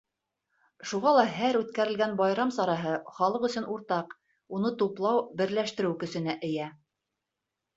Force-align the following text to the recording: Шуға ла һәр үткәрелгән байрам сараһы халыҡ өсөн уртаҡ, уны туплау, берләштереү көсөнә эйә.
Шуға 0.91 1.11
ла 1.17 1.25
һәр 1.33 1.59
үткәрелгән 1.59 2.15
байрам 2.21 2.53
сараһы 2.55 2.93
халыҡ 3.19 3.45
өсөн 3.49 3.67
уртаҡ, 3.75 4.17
уны 4.61 4.73
туплау, 4.81 5.23
берләштереү 5.43 5.95
көсөнә 6.07 6.37
эйә. 6.51 6.73